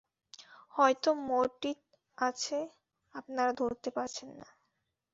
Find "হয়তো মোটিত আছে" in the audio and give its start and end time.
0.75-2.57